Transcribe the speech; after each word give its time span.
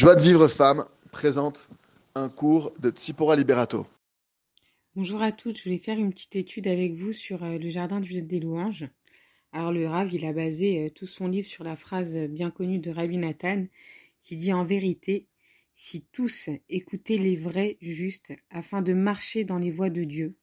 Joie 0.00 0.14
de 0.16 0.22
vivre 0.22 0.48
femme 0.48 0.86
présente 1.12 1.68
un 2.14 2.30
cours 2.30 2.72
de 2.80 2.88
Tsipora 2.88 3.36
Liberato. 3.36 3.86
Bonjour 4.96 5.20
à 5.20 5.30
toutes, 5.30 5.58
je 5.58 5.64
voulais 5.64 5.76
faire 5.76 5.98
une 5.98 6.10
petite 6.10 6.36
étude 6.36 6.68
avec 6.68 6.94
vous 6.94 7.12
sur 7.12 7.44
euh, 7.44 7.58
le 7.58 7.68
jardin 7.68 8.00
des 8.00 8.40
louanges. 8.40 8.88
Alors 9.52 9.72
le 9.72 9.86
Rav, 9.86 10.08
il 10.10 10.24
a 10.24 10.32
basé 10.32 10.86
euh, 10.86 10.88
tout 10.88 11.04
son 11.04 11.28
livre 11.28 11.46
sur 11.46 11.64
la 11.64 11.76
phrase 11.76 12.16
bien 12.16 12.50
connue 12.50 12.78
de 12.78 12.90
Rabbi 12.90 13.18
Nathan 13.18 13.66
qui 14.22 14.36
dit 14.36 14.54
en 14.54 14.64
vérité, 14.64 15.26
si 15.76 16.00
tous 16.12 16.48
écoutaient 16.70 17.18
les 17.18 17.36
vrais 17.36 17.76
justes 17.82 18.32
afin 18.48 18.80
de 18.80 18.94
marcher 18.94 19.44
dans 19.44 19.58
les 19.58 19.70
voies 19.70 19.90
de 19.90 20.04
Dieu, 20.04 20.34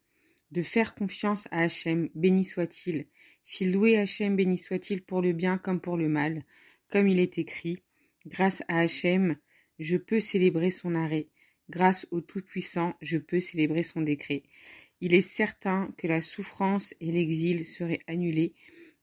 de 0.51 0.61
faire 0.61 0.93
confiance 0.93 1.47
à 1.49 1.61
Hachem, 1.61 2.09
béni 2.13 2.45
soit-il, 2.45 3.07
s'il 3.43 3.73
louait 3.73 3.97
Hachem, 3.97 4.35
béni 4.35 4.59
soit-il 4.59 5.01
pour 5.01 5.23
le 5.23 5.33
bien 5.33 5.57
comme 5.57 5.81
pour 5.81 5.97
le 5.97 6.09
mal, 6.09 6.43
comme 6.91 7.07
il 7.07 7.17
est 7.17 7.39
écrit, 7.39 7.81
grâce 8.27 8.61
à 8.67 8.81
Hachem, 8.81 9.35
je 9.79 9.97
peux 9.97 10.19
célébrer 10.19 10.71
son 10.71 10.95
arrêt, 10.95 11.27
grâce 11.69 12.07
au 12.11 12.21
Tout-Puissant, 12.21 12.93
je 13.01 13.17
peux 13.17 13.39
célébrer 13.39 13.83
son 13.83 14.01
décret. 14.01 14.43
Il 15.01 15.13
est 15.13 15.21
certain 15.21 15.93
que 15.97 16.07
la 16.07 16.21
souffrance 16.21 16.93
et 16.99 17.11
l'exil 17.11 17.65
seraient 17.65 18.01
annulés 18.07 18.55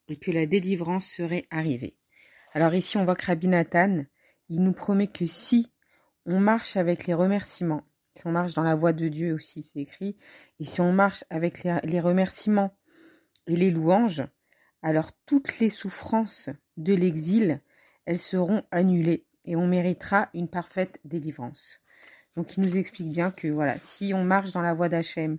et 0.08 0.16
que 0.16 0.30
la 0.30 0.46
délivrance 0.46 1.06
serait 1.06 1.46
arrivée. 1.50 1.96
Alors 2.52 2.74
ici, 2.74 2.96
on 2.96 3.04
voit 3.04 3.16
que 3.16 3.26
Rabbi 3.26 3.48
Nathan, 3.48 4.04
il 4.48 4.62
nous 4.62 4.72
promet 4.72 5.06
que 5.06 5.26
si 5.26 5.72
on 6.26 6.40
marche 6.40 6.76
avec 6.76 7.06
les 7.06 7.14
remerciements, 7.14 7.84
si 8.16 8.26
on 8.26 8.32
marche 8.32 8.54
dans 8.54 8.62
la 8.62 8.76
voie 8.76 8.92
de 8.92 9.08
Dieu 9.08 9.34
aussi, 9.34 9.62
c'est 9.62 9.80
écrit, 9.80 10.16
et 10.60 10.64
si 10.64 10.80
on 10.80 10.92
marche 10.92 11.24
avec 11.30 11.64
les, 11.64 12.00
remerciements 12.00 12.76
et 13.46 13.56
les 13.56 13.70
louanges, 13.70 14.24
alors 14.82 15.10
toutes 15.26 15.58
les 15.58 15.70
souffrances 15.70 16.50
de 16.76 16.94
l'exil, 16.94 17.60
elles 18.04 18.18
seront 18.18 18.62
annulées 18.70 19.26
et 19.44 19.56
on 19.56 19.66
méritera 19.66 20.28
une 20.34 20.48
parfaite 20.48 21.00
délivrance. 21.04 21.80
Donc 22.36 22.56
il 22.56 22.62
nous 22.62 22.76
explique 22.76 23.10
bien 23.10 23.30
que 23.30 23.48
voilà, 23.48 23.78
si 23.78 24.12
on 24.14 24.24
marche 24.24 24.52
dans 24.52 24.62
la 24.62 24.74
voie 24.74 24.88
d'Hachem 24.88 25.38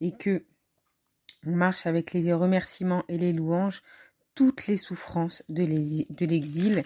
et 0.00 0.12
que 0.12 0.44
on 1.46 1.52
marche 1.52 1.86
avec 1.86 2.12
les 2.12 2.32
remerciements 2.32 3.04
et 3.08 3.18
les 3.18 3.32
louanges, 3.32 3.82
toutes 4.34 4.66
les 4.66 4.76
souffrances 4.76 5.42
de 5.48 5.64
l'exil 6.26 6.82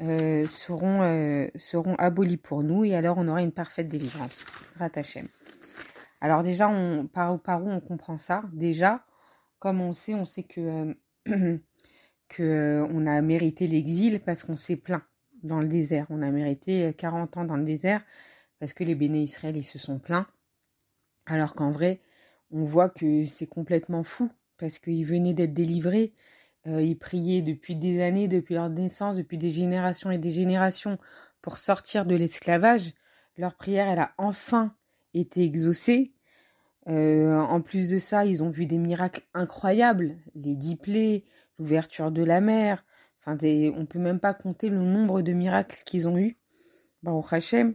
euh, 0.00 0.46
seront, 0.46 1.02
euh, 1.02 1.48
seront 1.56 1.94
abolies 1.96 2.38
pour 2.38 2.62
nous 2.62 2.84
et 2.84 2.94
alors 2.94 3.18
on 3.18 3.28
aura 3.28 3.42
une 3.42 3.52
parfaite 3.52 3.88
délivrance. 3.88 4.46
Ratachem. 4.78 5.28
Alors 6.22 6.42
déjà, 6.42 6.70
par, 7.12 7.34
où 7.34 7.70
on 7.70 7.80
comprend 7.80 8.16
ça? 8.16 8.44
Déjà, 8.52 9.04
comme 9.58 9.80
on 9.80 9.92
sait, 9.92 10.14
on 10.14 10.24
sait 10.24 10.42
que, 10.42 10.94
euh, 11.28 11.58
a 13.06 13.22
mérité 13.22 13.66
l'exil 13.66 14.20
parce 14.20 14.44
qu'on 14.44 14.56
s'est 14.56 14.76
plaint 14.76 15.02
dans 15.42 15.60
le 15.60 15.68
désert. 15.68 16.06
On 16.10 16.22
a 16.22 16.30
mérité 16.30 16.92
40 16.96 17.36
ans 17.36 17.44
dans 17.44 17.56
le 17.56 17.64
désert 17.64 18.02
parce 18.58 18.72
que 18.72 18.84
les 18.84 18.94
béné 18.94 19.22
Israël 19.22 19.56
ils 19.56 19.64
se 19.64 19.78
sont 19.78 19.98
plaints. 19.98 20.26
Alors 21.26 21.54
qu'en 21.54 21.70
vrai, 21.70 22.00
on 22.50 22.64
voit 22.64 22.88
que 22.88 23.22
c'est 23.24 23.46
complètement 23.46 24.02
fou 24.02 24.30
parce 24.58 24.78
qu'ils 24.78 25.06
venaient 25.06 25.34
d'être 25.34 25.54
délivrés 25.54 26.12
euh, 26.66 26.82
ils 26.82 26.98
priaient 26.98 27.42
depuis 27.42 27.74
des 27.74 28.02
années, 28.02 28.28
depuis 28.28 28.54
leur 28.54 28.68
naissance, 28.68 29.16
depuis 29.16 29.38
des 29.38 29.50
générations 29.50 30.10
et 30.10 30.18
des 30.18 30.30
générations 30.30 30.98
pour 31.40 31.58
sortir 31.58 32.04
de 32.04 32.14
l'esclavage. 32.14 32.92
Leur 33.38 33.54
prière, 33.54 33.88
elle 33.88 33.98
a 33.98 34.12
enfin 34.18 34.74
été 35.14 35.42
exaucée. 35.42 36.12
Euh, 36.88 37.38
en 37.38 37.60
plus 37.60 37.88
de 37.88 37.98
ça, 37.98 38.26
ils 38.26 38.42
ont 38.42 38.50
vu 38.50 38.66
des 38.66 38.78
miracles 38.78 39.22
incroyables, 39.32 40.16
les 40.34 40.54
dix 40.54 40.76
plaies, 40.76 41.24
l'ouverture 41.58 42.10
de 42.10 42.22
la 42.22 42.40
mer. 42.40 42.84
Enfin, 43.20 43.36
des, 43.36 43.72
on 43.76 43.86
peut 43.86 43.98
même 43.98 44.20
pas 44.20 44.34
compter 44.34 44.68
le 44.68 44.78
nombre 44.78 45.22
de 45.22 45.32
miracles 45.32 45.82
qu'ils 45.84 46.08
ont 46.08 46.16
eu. 46.16 46.38
Baruch 47.02 47.32
Hashem, 47.32 47.74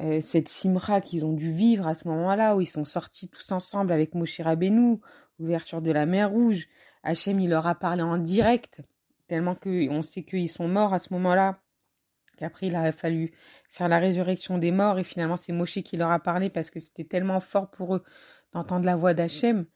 euh, 0.00 0.20
cette 0.20 0.48
simra 0.48 1.00
qu'ils 1.00 1.24
ont 1.24 1.32
dû 1.32 1.52
vivre 1.52 1.86
à 1.86 1.94
ce 1.94 2.08
moment-là, 2.08 2.56
où 2.56 2.60
ils 2.60 2.66
sont 2.66 2.84
sortis 2.84 3.28
tous 3.28 3.52
ensemble 3.52 3.92
avec 3.92 4.14
Moshe 4.14 4.40
Rabbeinu, 4.40 4.98
ouverture 5.38 5.82
de 5.82 5.92
la 5.92 6.06
mer 6.06 6.30
Rouge, 6.30 6.66
Hachem, 7.04 7.38
il 7.38 7.50
leur 7.50 7.66
a 7.66 7.74
parlé 7.74 8.02
en 8.02 8.16
direct, 8.16 8.82
tellement 9.28 9.54
qu'on 9.54 10.02
sait 10.02 10.24
qu'ils 10.24 10.50
sont 10.50 10.68
morts 10.68 10.94
à 10.94 10.98
ce 10.98 11.12
moment-là, 11.12 11.60
qu'après 12.36 12.66
il 12.66 12.76
a 12.76 12.90
fallu 12.92 13.32
faire 13.68 13.88
la 13.88 13.98
résurrection 13.98 14.58
des 14.58 14.72
morts, 14.72 14.98
et 14.98 15.04
finalement 15.04 15.36
c'est 15.36 15.52
Moshe 15.52 15.80
qui 15.82 15.96
leur 15.96 16.10
a 16.10 16.18
parlé 16.18 16.50
parce 16.50 16.70
que 16.70 16.80
c'était 16.80 17.04
tellement 17.04 17.40
fort 17.40 17.70
pour 17.70 17.94
eux 17.94 18.04
d'entendre 18.52 18.86
la 18.86 18.96
voix 18.96 19.14
d'Hachem. 19.14 19.66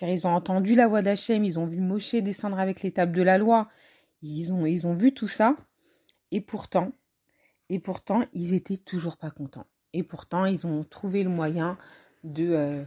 Ils 0.00 0.26
ont 0.26 0.34
entendu 0.34 0.74
la 0.74 0.88
voix 0.88 1.02
d'Hachem, 1.02 1.44
ils 1.44 1.58
ont 1.58 1.66
vu 1.66 1.80
Moshe 1.80 2.14
descendre 2.14 2.58
avec 2.58 2.82
les 2.82 2.92
tables 2.92 3.16
de 3.16 3.22
la 3.22 3.38
loi, 3.38 3.68
ils 4.22 4.52
ont, 4.52 4.66
ils 4.66 4.86
ont 4.86 4.94
vu 4.94 5.12
tout 5.12 5.28
ça, 5.28 5.56
et 6.30 6.40
pourtant, 6.40 6.92
et 7.68 7.78
pourtant, 7.78 8.24
ils 8.32 8.54
étaient 8.54 8.76
toujours 8.76 9.16
pas 9.16 9.30
contents. 9.30 9.66
Et 9.92 10.02
pourtant, 10.02 10.46
ils 10.46 10.66
ont 10.66 10.84
trouvé 10.84 11.22
le 11.24 11.30
moyen 11.30 11.76
de, 12.24 12.48
euh, 12.50 12.84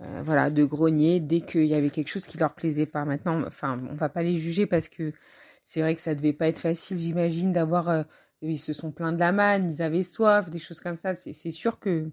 euh, 0.00 0.22
voilà, 0.24 0.50
de 0.50 0.64
grogner 0.64 1.20
dès 1.20 1.40
qu'il 1.40 1.66
y 1.66 1.74
avait 1.74 1.90
quelque 1.90 2.08
chose 2.08 2.26
qui 2.26 2.38
leur 2.38 2.54
plaisait 2.54 2.86
pas. 2.86 3.04
Maintenant, 3.04 3.42
enfin, 3.46 3.80
on 3.90 3.94
va 3.94 4.08
pas 4.08 4.22
les 4.22 4.36
juger 4.36 4.66
parce 4.66 4.88
que 4.88 5.12
c'est 5.62 5.80
vrai 5.80 5.94
que 5.94 6.00
ça 6.00 6.14
devait 6.14 6.32
pas 6.32 6.48
être 6.48 6.60
facile, 6.60 6.98
j'imagine, 6.98 7.52
d'avoir. 7.52 7.88
Euh, 7.88 8.02
ils 8.40 8.58
se 8.58 8.72
sont 8.72 8.92
plaints 8.92 9.12
de 9.12 9.18
la 9.18 9.32
manne, 9.32 9.68
ils 9.68 9.82
avaient 9.82 10.04
soif, 10.04 10.50
des 10.50 10.60
choses 10.60 10.78
comme 10.78 10.96
ça. 10.96 11.16
C'est 11.16 11.50
sûr 11.50 11.80
que 11.80 12.10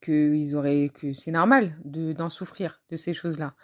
que 0.00 0.54
auraient 0.54 0.90
que 0.92 1.12
c'est 1.12 1.30
normal 1.30 1.76
de 1.84 2.12
d'en 2.12 2.30
souffrir 2.30 2.82
de 2.90 2.96
ces 2.96 3.12
choses-là. 3.12 3.54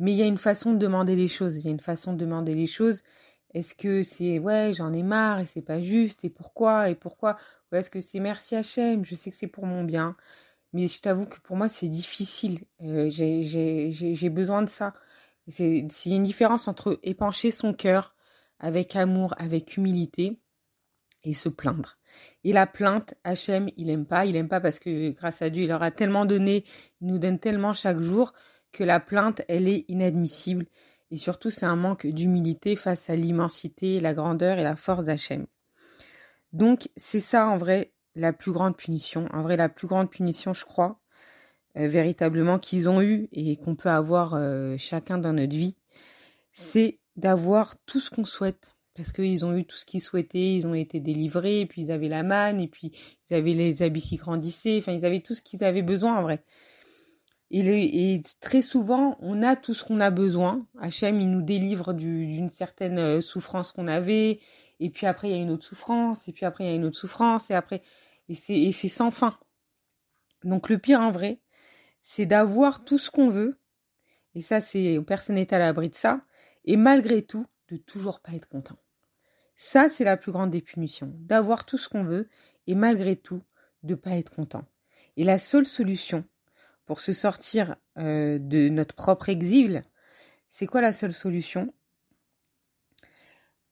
Mais 0.00 0.12
il 0.12 0.18
y 0.18 0.22
a 0.22 0.26
une 0.26 0.38
façon 0.38 0.72
de 0.72 0.78
demander 0.78 1.14
les 1.14 1.28
choses. 1.28 1.56
Il 1.56 1.64
y 1.64 1.68
a 1.68 1.70
une 1.70 1.80
façon 1.80 2.12
de 2.12 2.18
demander 2.18 2.54
les 2.54 2.66
choses. 2.66 3.02
Est-ce 3.54 3.74
que 3.74 4.02
c'est 4.02 4.38
ouais, 4.38 4.72
j'en 4.74 4.92
ai 4.92 5.02
marre 5.02 5.40
et 5.40 5.46
c'est 5.46 5.62
pas 5.62 5.80
juste 5.80 6.24
et 6.24 6.30
pourquoi 6.30 6.90
et 6.90 6.94
pourquoi? 6.94 7.36
Ou 7.70 7.76
est-ce 7.76 7.90
que 7.90 8.00
c'est 8.00 8.20
merci 8.20 8.56
Hachem, 8.56 9.04
je 9.04 9.14
sais 9.14 9.30
que 9.30 9.36
c'est 9.36 9.46
pour 9.46 9.66
mon 9.66 9.84
bien 9.84 10.16
mais 10.72 10.88
je 10.88 11.00
t'avoue 11.00 11.26
que 11.26 11.38
pour 11.40 11.56
moi, 11.56 11.68
c'est 11.68 11.88
difficile. 11.88 12.60
Euh, 12.82 13.10
j'ai 13.10 14.30
besoin 14.30 14.62
de 14.62 14.68
ça. 14.68 14.94
C'est 15.48 15.86
une 16.06 16.22
différence 16.22 16.68
entre 16.68 16.98
épancher 17.02 17.50
son 17.50 17.74
cœur 17.74 18.14
avec 18.58 18.96
amour, 18.96 19.34
avec 19.38 19.76
humilité, 19.76 20.38
et 21.24 21.34
se 21.34 21.48
plaindre. 21.48 21.98
Et 22.44 22.52
la 22.52 22.66
plainte, 22.66 23.14
Hachem, 23.24 23.68
il 23.76 23.90
aime 23.90 24.06
pas. 24.06 24.24
Il 24.26 24.36
aime 24.36 24.48
pas 24.48 24.60
parce 24.60 24.78
que 24.78 25.10
grâce 25.10 25.42
à 25.42 25.50
Dieu, 25.50 25.64
il 25.64 25.68
leur 25.68 25.82
a 25.82 25.90
tellement 25.90 26.24
donné, 26.24 26.64
il 27.00 27.08
nous 27.08 27.18
donne 27.18 27.38
tellement 27.38 27.72
chaque 27.74 28.00
jour 28.00 28.32
que 28.72 28.82
la 28.84 29.00
plainte, 29.00 29.42
elle 29.48 29.68
est 29.68 29.84
inadmissible. 29.88 30.66
Et 31.12 31.18
surtout, 31.18 31.50
c'est 31.50 31.66
un 31.66 31.76
manque 31.76 32.06
d'humilité 32.06 32.74
face 32.74 33.10
à 33.10 33.16
l'immensité, 33.16 34.00
la 34.00 34.14
grandeur 34.14 34.58
et 34.58 34.64
la 34.64 34.76
force 34.76 35.04
d'Hachem. 35.04 35.46
Donc, 36.54 36.88
c'est 36.96 37.20
ça 37.20 37.48
en 37.48 37.58
vrai 37.58 37.92
la 38.14 38.32
plus 38.32 38.50
grande 38.50 38.78
punition. 38.78 39.28
En 39.30 39.42
vrai, 39.42 39.58
la 39.58 39.68
plus 39.68 39.86
grande 39.86 40.10
punition, 40.10 40.54
je 40.54 40.64
crois, 40.64 40.98
euh, 41.76 41.86
véritablement 41.86 42.58
qu'ils 42.58 42.88
ont 42.88 43.02
eu 43.02 43.28
et 43.30 43.56
qu'on 43.56 43.76
peut 43.76 43.90
avoir 43.90 44.32
euh, 44.32 44.76
chacun 44.78 45.18
dans 45.18 45.34
notre 45.34 45.54
vie, 45.54 45.76
c'est 46.54 46.98
d'avoir 47.16 47.76
tout 47.84 48.00
ce 48.00 48.08
qu'on 48.10 48.24
souhaite. 48.24 48.74
Parce 48.94 49.12
qu'ils 49.12 49.44
ont 49.44 49.54
eu 49.54 49.66
tout 49.66 49.76
ce 49.76 49.84
qu'ils 49.84 50.00
souhaitaient, 50.00 50.54
ils 50.54 50.66
ont 50.66 50.74
été 50.74 50.98
délivrés, 50.98 51.66
puis 51.66 51.82
ils 51.82 51.92
avaient 51.92 52.08
la 52.08 52.22
manne, 52.22 52.58
et 52.58 52.68
puis 52.68 52.92
ils 53.28 53.34
avaient 53.34 53.54
les 53.54 53.82
habits 53.82 54.02
qui 54.02 54.16
grandissaient, 54.16 54.78
enfin 54.78 54.92
ils 54.92 55.04
avaient 55.04 55.20
tout 55.20 55.34
ce 55.34 55.42
qu'ils 55.42 55.64
avaient 55.64 55.82
besoin 55.82 56.18
en 56.18 56.22
vrai. 56.22 56.42
Et, 57.54 58.22
très 58.40 58.62
souvent, 58.62 59.18
on 59.20 59.42
a 59.42 59.56
tout 59.56 59.74
ce 59.74 59.84
qu'on 59.84 60.00
a 60.00 60.10
besoin. 60.10 60.66
Hachem, 60.80 61.20
il 61.20 61.30
nous 61.30 61.42
délivre 61.42 61.92
d'une 61.92 62.48
certaine 62.48 62.98
euh, 62.98 63.20
souffrance 63.20 63.72
qu'on 63.72 63.88
avait, 63.88 64.40
et 64.80 64.88
puis 64.88 65.06
après 65.06 65.28
il 65.28 65.32
y 65.32 65.38
a 65.38 65.42
une 65.42 65.50
autre 65.50 65.66
souffrance, 65.66 66.26
et 66.28 66.32
puis 66.32 66.46
après 66.46 66.64
il 66.64 66.66
y 66.68 66.70
a 66.70 66.74
une 66.74 66.86
autre 66.86 66.96
souffrance, 66.96 67.50
et 67.50 67.54
après 67.54 67.82
et 68.30 68.72
c'est 68.72 68.88
sans 68.88 69.10
fin. 69.10 69.38
Donc 70.44 70.70
le 70.70 70.78
pire 70.78 71.00
en 71.00 71.12
vrai, 71.12 71.40
c'est 72.00 72.24
d'avoir 72.24 72.84
tout 72.84 72.96
ce 72.96 73.10
qu'on 73.10 73.28
veut, 73.28 73.58
et 74.34 74.40
ça 74.40 74.62
c'est 74.62 74.98
personne 75.06 75.36
n'est 75.36 75.52
à 75.52 75.58
l'abri 75.58 75.90
de 75.90 75.94
ça, 75.94 76.22
et 76.64 76.78
malgré 76.78 77.20
tout 77.20 77.46
de 77.68 77.76
toujours 77.76 78.20
pas 78.20 78.32
être 78.32 78.48
content. 78.48 78.78
Ça 79.56 79.90
c'est 79.90 80.04
la 80.04 80.16
plus 80.16 80.32
grande 80.32 80.50
des 80.50 80.62
punitions, 80.62 81.12
d'avoir 81.18 81.66
tout 81.66 81.76
ce 81.76 81.90
qu'on 81.90 82.04
veut 82.04 82.30
et 82.66 82.74
malgré 82.74 83.14
tout 83.14 83.42
de 83.82 83.94
pas 83.94 84.12
être 84.12 84.32
content. 84.32 84.64
Et 85.18 85.24
la 85.24 85.38
seule 85.38 85.66
solution 85.66 86.24
pour 86.92 87.00
se 87.00 87.14
sortir 87.14 87.76
euh, 87.96 88.38
de 88.38 88.68
notre 88.68 88.94
propre 88.94 89.30
exil, 89.30 89.82
c'est 90.50 90.66
quoi 90.66 90.82
la 90.82 90.92
seule 90.92 91.14
solution? 91.14 91.72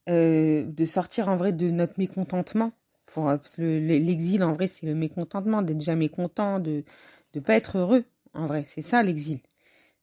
Euh, 0.09 0.65
de 0.65 0.85
sortir 0.85 1.29
en 1.29 1.35
vrai 1.35 1.53
de 1.53 1.69
notre 1.69 1.99
mécontentement. 1.99 2.71
Euh, 3.19 3.37
l'exil 3.59 4.43
en 4.43 4.53
vrai, 4.53 4.65
c'est 4.65 4.87
le 4.87 4.95
mécontentement, 4.95 5.61
d'être 5.61 5.81
jamais 5.81 6.09
content, 6.09 6.59
de 6.59 6.83
ne 7.35 7.39
pas 7.41 7.53
être 7.53 7.77
heureux. 7.77 8.05
En 8.33 8.47
vrai, 8.47 8.63
c'est 8.65 8.81
ça 8.81 9.03
l'exil. 9.03 9.39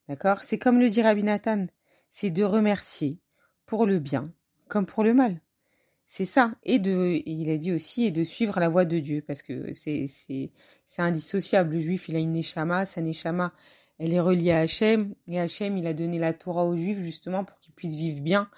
D'accord? 0.09 0.45
C'est 0.45 0.59
comme 0.59 0.79
le 0.79 0.89
dit 0.89 1.03
Rabbi 1.03 1.25
Nathan, 1.25 1.67
c'est 2.11 2.31
de 2.31 2.45
remercier 2.45 3.19
pour 3.67 3.85
le 3.85 3.99
bien 3.99 4.31
comme 4.69 4.87
pour 4.87 5.03
le 5.03 5.13
mal. 5.13 5.41
C'est 6.09 6.25
ça. 6.25 6.53
Et 6.65 6.79
de, 6.79 7.23
il 7.27 7.51
a 7.51 7.59
dit 7.59 7.73
aussi, 7.73 8.05
et 8.05 8.11
de 8.11 8.25
suivre 8.25 8.59
la 8.59 8.69
voie 8.69 8.85
de 8.85 8.99
Dieu, 8.99 9.23
parce 9.27 9.43
que 9.43 9.73
c'est, 9.75 10.09
c'est, 10.09 10.51
c'est 10.87 11.03
indissociable. 11.03 11.75
Le 11.75 11.81
juif, 11.81 12.09
il 12.09 12.17
a 12.17 12.19
une 12.19 12.33
neshama, 12.33 12.87
sa 12.87 13.03
neshama, 13.03 13.53
elle 13.99 14.13
est 14.13 14.21
reliée 14.21 14.53
à 14.53 14.61
Hachem, 14.61 15.15
et 15.29 15.39
Hachem, 15.39 15.77
il 15.77 15.87
a 15.87 15.95
donné 15.95 16.19
la 16.19 16.33
Torah 16.33 16.65
aux 16.65 16.77
juifs 16.77 17.01
justement 17.01 17.45
pour 17.45 17.59
qu'ils 17.61 17.75
puissent 17.75 17.95
vivre 17.95 18.23
bien 18.23 18.51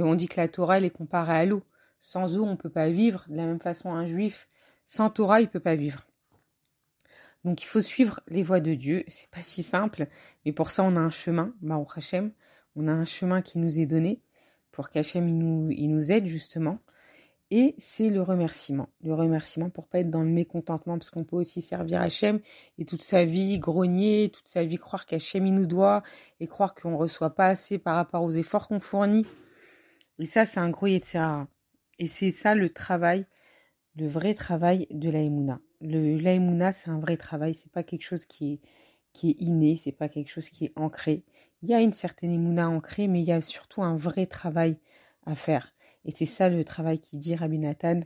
on 0.00 0.14
dit 0.14 0.28
que 0.28 0.40
la 0.40 0.48
Torah, 0.48 0.78
elle 0.78 0.84
est 0.84 0.90
comparée 0.90 1.36
à 1.36 1.44
l'eau. 1.44 1.62
Sans 2.00 2.36
eau, 2.36 2.44
on 2.44 2.56
peut 2.56 2.70
pas 2.70 2.88
vivre. 2.88 3.24
De 3.28 3.36
la 3.36 3.46
même 3.46 3.60
façon, 3.60 3.92
un 3.92 4.06
juif, 4.06 4.48
Sans 4.86 5.10
Torah, 5.10 5.40
il 5.40 5.48
peut 5.48 5.60
pas 5.60 5.76
vivre. 5.76 6.06
Donc 7.44 7.62
il 7.62 7.66
faut 7.66 7.80
suivre 7.80 8.20
les 8.28 8.42
voies 8.42 8.60
de 8.60 8.74
Dieu. 8.74 9.04
C'est 9.08 9.28
pas 9.30 9.42
si 9.42 9.62
simple, 9.62 10.06
mais 10.44 10.52
pour 10.52 10.70
ça 10.70 10.84
on 10.84 10.94
a 10.94 11.00
un 11.00 11.10
chemin, 11.10 11.54
Baruch 11.60 11.96
Hashem. 11.96 12.32
On 12.76 12.86
a 12.86 12.92
un 12.92 13.04
chemin 13.04 13.42
qui 13.42 13.58
nous 13.58 13.80
est 13.80 13.86
donné 13.86 14.22
pour 14.72 14.88
qu'Hachem 14.88 15.28
il 15.28 15.38
nous, 15.38 15.70
il 15.70 15.88
nous 15.88 16.10
aide 16.10 16.26
justement. 16.26 16.78
Et 17.50 17.74
c'est 17.76 18.08
le 18.08 18.22
remerciement. 18.22 18.88
Le 19.02 19.12
remerciement 19.12 19.68
pour 19.68 19.86
pas 19.86 19.98
être 19.98 20.08
dans 20.08 20.22
le 20.22 20.30
mécontentement, 20.30 20.96
parce 20.96 21.10
qu'on 21.10 21.24
peut 21.24 21.36
aussi 21.36 21.60
servir 21.60 22.00
Hachem 22.00 22.40
et 22.78 22.86
toute 22.86 23.02
sa 23.02 23.26
vie 23.26 23.58
grogner, 23.58 24.30
toute 24.32 24.48
sa 24.48 24.64
vie 24.64 24.78
croire 24.78 25.04
qu'Hachem 25.04 25.46
il 25.46 25.54
nous 25.54 25.66
doit 25.66 26.02
et 26.40 26.46
croire 26.46 26.74
qu'on 26.74 26.96
reçoit 26.96 27.34
pas 27.34 27.48
assez 27.48 27.78
par 27.78 27.96
rapport 27.96 28.22
aux 28.22 28.32
efforts 28.32 28.68
qu'on 28.68 28.80
fournit. 28.80 29.26
Et 30.18 30.24
ça, 30.24 30.46
c'est 30.46 30.60
un 30.60 30.70
gros 30.70 30.86
etc. 30.86 31.24
Et 31.98 32.06
c'est 32.06 32.30
ça 32.30 32.54
le 32.54 32.70
travail, 32.70 33.26
le 33.96 34.08
vrai 34.08 34.34
travail 34.34 34.86
de 34.90 35.10
la 35.10 35.22
Le 35.82 36.16
la 36.18 36.72
c'est 36.72 36.90
un 36.90 36.98
vrai 37.00 37.18
travail, 37.18 37.54
c'est 37.54 37.70
pas 37.70 37.82
quelque 37.82 38.02
chose 38.02 38.24
qui 38.24 38.54
est 38.54 38.60
qui 39.12 39.30
est 39.30 39.40
inné, 39.40 39.76
c'est 39.76 39.92
pas 39.92 40.08
quelque 40.08 40.28
chose 40.28 40.48
qui 40.48 40.64
est 40.64 40.72
ancré. 40.74 41.24
Il 41.62 41.68
y 41.68 41.74
a 41.74 41.80
une 41.80 41.92
certaine 41.92 42.32
émouna 42.32 42.68
ancrée, 42.68 43.06
mais 43.06 43.20
il 43.20 43.26
y 43.26 43.32
a 43.32 43.40
surtout 43.40 43.82
un 43.82 43.96
vrai 43.96 44.26
travail 44.26 44.80
à 45.24 45.36
faire. 45.36 45.74
Et 46.04 46.10
c'est 46.10 46.26
ça 46.26 46.48
le 46.48 46.64
travail 46.64 46.98
qui 46.98 47.16
dit 47.16 47.36
Rabbi 47.36 47.58
Nathan, 47.58 48.00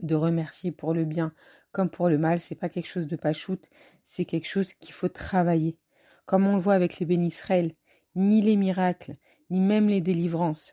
de 0.00 0.14
remercier 0.14 0.72
pour 0.72 0.94
le 0.94 1.04
bien 1.04 1.34
comme 1.72 1.90
pour 1.90 2.08
le 2.08 2.16
mal. 2.16 2.40
C'est 2.40 2.54
pas 2.54 2.70
quelque 2.70 2.88
chose 2.88 3.06
de 3.06 3.16
pachoute, 3.16 3.68
c'est 4.04 4.24
quelque 4.24 4.48
chose 4.48 4.72
qu'il 4.74 4.94
faut 4.94 5.08
travailler. 5.08 5.76
Comme 6.24 6.46
on 6.46 6.56
le 6.56 6.62
voit 6.62 6.74
avec 6.74 6.98
les 6.98 7.06
bénisraël, 7.06 7.72
ni 8.14 8.40
les 8.40 8.56
miracles, 8.56 9.14
ni 9.50 9.60
même 9.60 9.88
les 9.88 10.00
délivrances, 10.00 10.72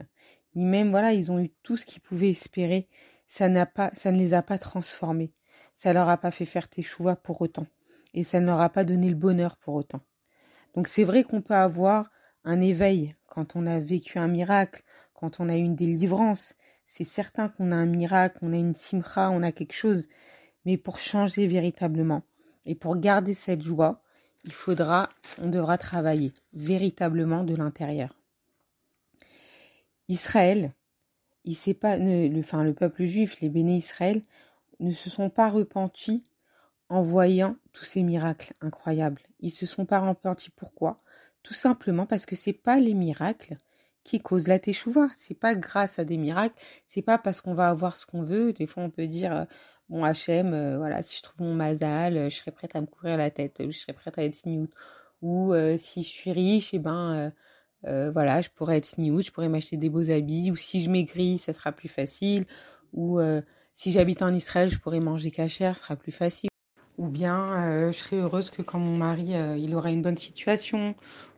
ni 0.56 0.66
même, 0.66 0.92
voilà, 0.92 1.14
ils 1.14 1.32
ont 1.32 1.40
eu 1.40 1.50
tout 1.64 1.76
ce 1.76 1.86
qu'ils 1.86 2.02
pouvaient 2.02 2.30
espérer. 2.30 2.88
Ça 3.28 3.50
n'a 3.50 3.66
pas, 3.66 3.92
ça 3.96 4.12
ne 4.12 4.18
les 4.18 4.34
a 4.34 4.42
pas 4.42 4.58
transformés. 4.58 5.34
Ça 5.76 5.94
leur 5.94 6.10
a 6.10 6.18
pas 6.18 6.32
fait 6.32 6.46
faire 6.46 6.70
tes 6.70 6.86
pour 7.24 7.42
autant. 7.42 7.68
Et 8.14 8.24
ça 8.24 8.40
ne 8.40 8.46
leur 8.46 8.62
a 8.62 8.70
pas 8.70 8.84
donné 8.84 9.10
le 9.10 9.16
bonheur 9.16 9.58
pour 9.58 9.76
autant. 9.76 10.02
Donc 10.76 10.88
c'est 10.88 11.04
vrai 11.04 11.24
qu'on 11.24 11.42
peut 11.42 11.54
avoir 11.54 12.10
un 12.44 12.62
éveil 12.62 13.16
quand 13.28 13.56
on 13.56 13.66
a 13.66 13.80
vécu 13.80 14.20
un 14.20 14.28
miracle, 14.28 14.84
quand 15.14 15.40
on 15.40 15.50
a 15.50 15.58
eu 15.58 15.62
une 15.62 15.76
délivrance. 15.76 16.56
C'est 16.88 17.04
certain 17.04 17.50
qu'on 17.50 17.72
a 17.72 17.76
un 17.76 17.86
miracle, 17.86 18.40
on 18.42 18.54
a 18.54 18.58
une 18.58 18.76
simcha, 18.76 19.30
on 19.30 19.44
a 19.44 19.52
quelque 19.52 19.74
chose. 19.74 20.08
Mais 20.66 20.78
pour 20.78 21.00
changer 21.00 21.48
véritablement 21.48 22.24
et 22.66 22.76
pour 22.76 22.98
garder 22.98 23.34
cette 23.34 23.62
joie, 23.62 24.02
il 24.44 24.54
faudra, 24.54 25.10
on 25.40 25.50
devra 25.50 25.78
travailler 25.78 26.34
véritablement 26.54 27.44
de 27.44 27.56
l'intérieur. 27.56 28.18
Israël, 30.08 30.74
il 31.46 31.56
sait 31.56 31.74
pas, 31.74 31.98
le, 31.98 32.40
enfin, 32.40 32.64
le 32.64 32.74
peuple 32.74 33.06
juif, 33.06 33.40
les 33.42 33.50
béné 33.50 33.76
Israël, 33.78 34.22
ne 34.80 34.92
se 34.92 35.10
sont 35.10 35.30
pas 35.30 35.50
repentis 35.50 36.24
en 36.90 37.02
voyant 37.02 37.56
tous 37.72 37.86
ces 37.86 38.04
miracles 38.04 38.54
incroyables. 38.62 39.22
Ils 39.40 39.52
se 39.52 39.66
sont 39.66 39.86
pas 39.86 40.00
repentis. 40.00 40.52
Pourquoi? 40.52 41.02
Tout 41.44 41.54
simplement 41.54 42.06
parce 42.06 42.26
que 42.26 42.36
c'est 42.36 42.54
pas 42.54 42.78
les 42.80 42.94
miracles 42.94 43.58
qui 44.04 44.20
causent 44.20 44.48
la 44.48 44.60
teshuva. 44.60 45.10
C'est 45.18 45.40
pas 45.40 45.56
grâce 45.56 46.00
à 46.00 46.06
des 46.06 46.18
miracles. 46.18 46.56
C'est 46.86 47.02
pas 47.02 47.18
parce 47.18 47.42
qu'on 47.42 47.54
va 47.54 47.70
avoir 47.70 47.98
ce 47.98 48.06
qu'on 48.06 48.24
veut. 48.24 48.54
Des 48.54 48.68
fois, 48.68 48.84
on 48.84 48.90
peut 48.90 49.08
dire, 49.08 49.36
euh, 49.36 49.46
bon, 49.90 50.04
Hachem, 50.04 50.54
euh, 50.54 50.78
voilà, 50.78 51.02
si 51.04 51.18
je 51.18 51.24
trouve 51.24 51.42
mon 51.48 51.54
mazal, 51.54 52.18
euh, 52.18 52.30
je 52.30 52.36
serais 52.38 52.52
prête 52.52 52.76
à 52.76 52.82
me 52.82 52.88
courir 52.88 53.18
la 53.18 53.30
tête, 53.30 53.62
je 53.66 53.78
serais 53.78 53.94
prête 53.94 54.18
à 54.18 54.24
être 54.24 54.36
sniout. 54.36 54.70
Ou 55.22 55.54
si 55.78 56.02
je 56.02 56.08
suis 56.08 56.32
riche, 56.32 56.74
et 56.74 56.78
eh 56.78 56.80
ben, 56.80 57.32
voilà, 57.84 58.42
je 58.42 58.50
pourrais 58.50 58.78
être 58.78 58.88
sniout, 58.88 59.22
je 59.22 59.32
pourrais 59.32 59.50
m'acheter 59.50 59.78
des 59.78 59.90
beaux 59.90 60.10
habits. 60.10 60.50
Ou 60.52 60.56
si 60.56 60.82
je 60.82 60.90
maigris, 60.90 61.38
ça 61.38 61.54
sera 61.54 61.72
plus 61.72 61.90
facile. 61.90 62.46
Ou 62.94 63.20
si 63.76 63.92
j'habite 63.92 64.24
en 64.24 64.34
Israël, 64.34 64.70
je 64.70 64.80
pourrais 64.80 65.00
manger 65.00 65.30
cachère, 65.30 65.78
ce 65.78 65.84
sera 65.84 65.96
plus 65.96 66.12
facile 66.12 66.51
ou 67.02 67.08
bien 67.08 67.54
euh, 67.54 67.92
je 67.92 67.98
serais 67.98 68.18
heureuse 68.18 68.52
que 68.52 68.62
quand 68.62 68.78
mon 68.78 68.96
mari 68.96 69.36
euh, 69.36 69.58
il 69.58 69.74
aura 69.74 69.90
une 69.90 70.04
bonne 70.04 70.18
situation, 70.18 70.94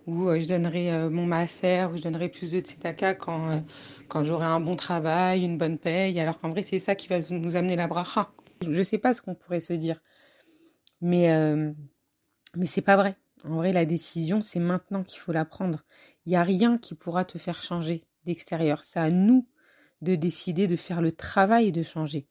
ou 0.07 0.27
euh, 0.27 0.37
je 0.37 0.45
donnerai 0.45 1.09
mon 1.09 1.25
masser, 1.25 1.85
ou 1.89 1.95
je 1.95 2.01
donnerai 2.01 2.27
plus 2.27 2.51
de 2.51 2.59
tzedaka 2.59 3.15
quand, 3.15 3.63
quand 4.09 4.25
j'aurai 4.25 4.45
un 4.45 4.59
bon 4.59 4.75
travail, 4.75 5.41
une 5.45 5.57
bonne 5.57 5.77
paye, 5.77 6.19
alors 6.19 6.37
qu'en 6.41 6.49
vrai 6.49 6.63
c'est 6.63 6.79
ça 6.79 6.95
qui 6.95 7.07
va 7.07 7.19
nous 7.29 7.55
amener 7.55 7.77
la 7.77 7.87
bracha. 7.87 8.33
Je 8.69 8.83
sais 8.83 8.97
pas 8.97 9.13
ce 9.13 9.21
qu'on 9.21 9.35
pourrait 9.35 9.61
se 9.61 9.71
dire, 9.71 10.01
mais, 10.99 11.29
mais 12.55 12.65
c'est 12.65 12.81
pas 12.81 12.97
vrai. 12.97 13.15
En 13.45 13.55
vrai, 13.55 13.73
la 13.73 13.85
décision, 13.85 14.41
c'est 14.41 14.59
maintenant 14.59 15.03
qu'il 15.03 15.19
faut 15.19 15.33
la 15.33 15.43
prendre. 15.43 15.83
Il 16.25 16.29
n'y 16.29 16.37
a 16.37 16.43
rien 16.43 16.77
qui 16.77 16.95
pourra 16.95 17.25
te 17.25 17.37
faire 17.37 17.61
changer 17.61 18.05
d'extérieur. 18.25 18.83
C'est 18.83 18.99
à 18.99 19.09
nous 19.09 19.47
de 20.01 20.15
décider 20.15 20.67
de 20.67 20.77
faire 20.77 21.01
le 21.01 21.11
travail 21.11 21.71
de 21.71 21.83
changer. 21.83 22.27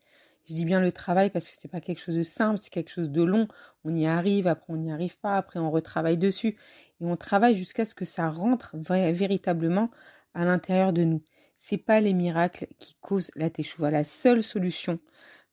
Je 0.48 0.54
dis 0.54 0.64
bien 0.64 0.80
le 0.80 0.90
travail 0.90 1.30
parce 1.30 1.48
que 1.48 1.54
c'est 1.58 1.68
pas 1.68 1.80
quelque 1.80 2.00
chose 2.00 2.16
de 2.16 2.22
simple, 2.22 2.58
c'est 2.60 2.70
quelque 2.70 2.90
chose 2.90 3.10
de 3.10 3.22
long. 3.22 3.46
On 3.84 3.94
y 3.94 4.06
arrive, 4.06 4.48
après 4.48 4.72
on 4.72 4.76
n'y 4.76 4.92
arrive 4.92 5.18
pas, 5.18 5.36
après 5.36 5.60
on 5.60 5.70
retravaille 5.70 6.18
dessus 6.18 6.56
et 7.00 7.04
on 7.04 7.16
travaille 7.16 7.54
jusqu'à 7.54 7.86
ce 7.86 7.94
que 7.94 8.04
ça 8.04 8.28
rentre 8.28 8.74
véritablement 8.76 9.90
à 10.34 10.44
l'intérieur 10.44 10.92
de 10.92 11.04
nous. 11.04 11.22
C'est 11.56 11.78
pas 11.78 12.00
les 12.00 12.12
miracles 12.12 12.66
qui 12.78 12.96
causent 13.00 13.30
la 13.36 13.50
teshuva. 13.50 13.90
La 13.90 14.02
seule 14.02 14.42
solution 14.42 14.98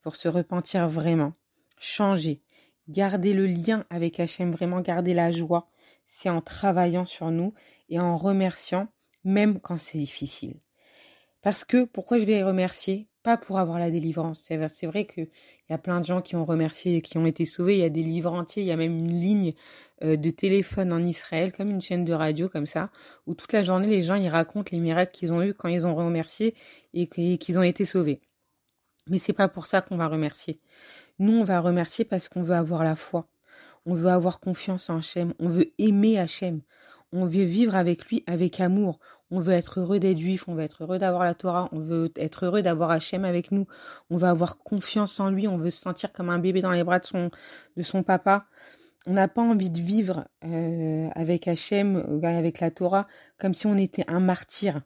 pour 0.01 0.15
se 0.15 0.27
repentir 0.27 0.89
vraiment, 0.89 1.33
changer, 1.77 2.41
garder 2.87 3.33
le 3.33 3.45
lien 3.45 3.85
avec 3.91 4.19
Hachem, 4.19 4.51
vraiment 4.51 4.81
garder 4.81 5.13
la 5.13 5.29
joie, 5.29 5.69
c'est 6.07 6.29
en 6.29 6.41
travaillant 6.41 7.05
sur 7.05 7.29
nous 7.29 7.53
et 7.89 7.99
en 7.99 8.17
remerciant 8.17 8.87
même 9.23 9.59
quand 9.59 9.77
c'est 9.77 9.97
difficile. 9.97 10.59
Parce 11.41 11.63
que 11.65 11.83
pourquoi 11.83 12.19
je 12.19 12.25
vais 12.25 12.43
remercier 12.43 13.08
pas 13.23 13.37
pour 13.37 13.59
avoir 13.59 13.79
la 13.79 13.91
délivrance. 13.91 14.41
C'est 14.43 14.85
vrai 14.85 15.05
qu'il 15.05 15.29
y 15.69 15.73
a 15.73 15.77
plein 15.77 15.99
de 15.99 16.05
gens 16.05 16.21
qui 16.21 16.35
ont 16.35 16.45
remercié 16.45 16.97
et 16.97 17.01
qui 17.01 17.17
ont 17.17 17.25
été 17.25 17.45
sauvés. 17.45 17.75
Il 17.75 17.79
y 17.79 17.83
a 17.83 17.89
des 17.89 18.03
livres 18.03 18.31
entiers, 18.33 18.63
il 18.63 18.67
y 18.67 18.71
a 18.71 18.77
même 18.77 18.97
une 18.97 19.19
ligne 19.19 19.53
euh, 20.03 20.15
de 20.15 20.29
téléphone 20.29 20.93
en 20.93 21.01
Israël, 21.01 21.51
comme 21.51 21.69
une 21.69 21.81
chaîne 21.81 22.05
de 22.05 22.13
radio 22.13 22.49
comme 22.49 22.65
ça, 22.65 22.91
où 23.27 23.33
toute 23.35 23.53
la 23.53 23.63
journée 23.63 23.87
les 23.87 24.01
gens 24.01 24.15
ils 24.15 24.29
racontent 24.29 24.69
les 24.71 24.79
miracles 24.79 25.11
qu'ils 25.11 25.33
ont 25.33 25.41
eus 25.41 25.53
quand 25.53 25.67
ils 25.67 25.85
ont 25.85 25.95
remercié 25.95 26.55
et 26.93 27.07
qu'ils 27.07 27.59
ont 27.59 27.63
été 27.63 27.85
sauvés. 27.85 28.21
Mais 29.07 29.17
c'est 29.17 29.33
pas 29.33 29.49
pour 29.49 29.65
ça 29.65 29.81
qu'on 29.81 29.97
va 29.97 30.07
remercier. 30.07 30.61
Nous, 31.19 31.33
on 31.33 31.43
va 31.43 31.59
remercier 31.59 32.05
parce 32.05 32.29
qu'on 32.29 32.43
veut 32.43 32.55
avoir 32.55 32.83
la 32.83 32.95
foi. 32.95 33.27
On 33.85 33.93
veut 33.93 34.09
avoir 34.09 34.39
confiance 34.39 34.89
en 34.89 34.97
Hachem. 34.97 35.33
On 35.39 35.49
veut 35.49 35.73
aimer 35.77 36.19
Hachem. 36.19 36.61
On 37.11 37.25
veut 37.25 37.43
vivre 37.43 37.75
avec 37.75 38.05
lui 38.05 38.23
avec 38.27 38.59
amour. 38.59 38.99
On 39.31 39.39
veut 39.39 39.53
être 39.53 39.79
heureux 39.79 39.99
d'être 39.99 40.17
juif, 40.17 40.47
on 40.47 40.55
veut 40.55 40.63
être 40.63 40.83
heureux 40.83 40.97
d'avoir 40.97 41.23
la 41.23 41.35
Torah, 41.35 41.69
on 41.71 41.79
veut 41.79 42.11
être 42.15 42.45
heureux 42.45 42.61
d'avoir 42.61 42.89
Hachem 42.89 43.25
avec 43.25 43.51
nous, 43.51 43.67
on 44.09 44.17
veut 44.17 44.27
avoir 44.27 44.57
confiance 44.57 45.19
en 45.19 45.29
lui, 45.29 45.47
on 45.47 45.57
veut 45.57 45.69
se 45.69 45.81
sentir 45.81 46.11
comme 46.11 46.29
un 46.29 46.39
bébé 46.39 46.61
dans 46.61 46.71
les 46.71 46.83
bras 46.83 46.97
de 46.99 47.05
son, 47.05 47.29
de 47.77 47.81
son 47.83 48.01
papa. 48.01 48.47
On 49.05 49.13
n'a 49.13 49.27
pas 49.27 49.41
envie 49.41 49.69
de 49.69 49.79
vivre 49.79 50.27
euh, 50.43 51.09
avec 51.15 51.47
Hachem, 51.47 51.97
euh, 51.97 52.21
avec 52.23 52.59
la 52.59 52.69
Torah, 52.69 53.07
comme 53.37 53.53
si 53.53 53.65
on 53.67 53.77
était 53.77 54.05
un 54.07 54.19
martyr. 54.19 54.81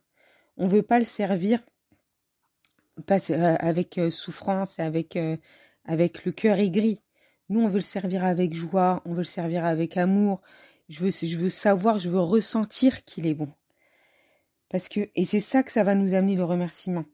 On 0.58 0.68
veut 0.68 0.84
pas 0.84 1.00
le 1.00 1.06
servir 1.06 1.60
euh, 3.10 3.56
avec 3.60 4.00
souffrance, 4.12 4.80
avec, 4.80 5.18
avec 5.86 6.26
le 6.26 6.32
cœur 6.32 6.60
aigri. 6.60 7.02
Nous, 7.50 7.62
on 7.62 7.68
veut 7.68 7.78
le 7.78 7.82
servir 7.82 8.24
avec 8.24 8.54
joie, 8.54 9.02
on 9.06 9.12
veut 9.14 9.20
le 9.20 9.24
servir 9.24 9.66
avec 9.66 9.98
amour. 9.98 10.42
Je 10.90 11.04
veux, 11.04 11.50
savoir, 11.50 12.00
je 12.00 12.10
veux 12.10 12.20
ressentir 12.20 13.04
qu'il 13.06 13.26
est 13.26 13.34
bon. 13.34 13.52
Parce 14.70 14.90
que, 14.90 15.10
et 15.16 15.26
c'est 15.26 15.40
ça 15.40 15.64
que 15.64 15.72
ça 15.72 15.84
va 15.84 15.96
nous 15.96 16.14
amener 16.14 16.36
le 16.36 16.44
remerciement. 16.44 17.06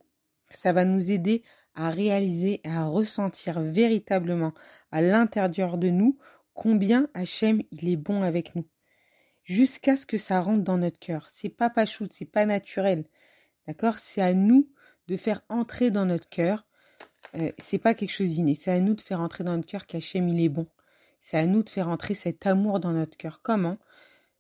Ça 0.50 0.74
va 0.74 0.86
nous 0.86 1.12
aider 1.12 1.44
à 1.76 1.92
réaliser, 1.92 2.62
à 2.64 2.86
ressentir 2.86 3.62
véritablement 3.62 4.54
à 4.92 5.02
l'intérieur 5.02 5.78
de 5.78 5.90
nous 5.90 6.18
combien 6.54 7.08
Hachem 7.14 7.62
il 7.72 7.90
est 7.90 7.96
bon 7.96 8.22
avec 8.24 8.56
nous. 8.56 8.66
Jusqu'à 9.44 9.96
ce 9.96 10.06
que 10.06 10.18
ça 10.18 10.42
rentre 10.42 10.64
dans 10.64 10.78
notre 10.78 11.00
cœur. 11.00 11.28
C'est 11.32 11.50
pas 11.50 11.70
pachoute, 11.70 12.12
c'est 12.12 12.26
pas 12.26 12.46
naturel. 12.46 13.06
D'accord? 13.68 14.00
C'est 14.00 14.22
à 14.22 14.34
nous 14.34 14.70
de 15.08 15.16
faire 15.16 15.42
entrer 15.50 15.92
dans 15.92 16.06
notre 16.06 16.28
cœur. 16.30 16.66
Euh, 17.36 17.52
c'est 17.58 17.78
pas 17.78 17.94
quelque 17.94 18.12
chose 18.12 18.30
d'inné. 18.30 18.56
C'est 18.56 18.72
à 18.72 18.80
nous 18.80 18.94
de 18.94 19.02
faire 19.02 19.22
entrer 19.22 19.44
dans 19.44 19.56
notre 19.56 19.68
cœur 19.68 19.86
qu'Hachem 19.86 20.28
il 20.28 20.42
est 20.42 20.50
bon. 20.50 20.68
C'est 21.22 21.38
à 21.38 21.46
nous 21.46 21.64
de 21.64 21.70
faire 21.70 21.90
entrer 21.90 22.14
cet 22.14 22.46
amour 22.46 22.80
dans 22.80 22.92
notre 22.92 23.18
cœur. 23.18 23.42
Comment? 23.42 23.78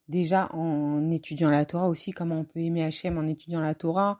Déjà 0.07 0.49
en 0.53 1.11
étudiant 1.11 1.51
la 1.51 1.65
Torah 1.65 1.87
aussi, 1.87 2.11
comment 2.11 2.39
on 2.39 2.43
peut 2.43 2.59
aimer 2.59 2.83
Hachem 2.83 3.17
en 3.17 3.27
étudiant 3.27 3.61
la 3.61 3.75
Torah, 3.75 4.17